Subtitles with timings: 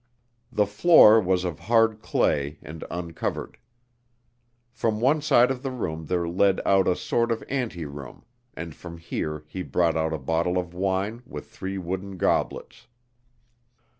[0.51, 3.59] The floor was of hard clay and uncovered.
[4.71, 8.25] From one side of the room there led out a sort of anteroom,
[8.55, 12.87] and from here he brought out a bottle of wine with three wooden goblets.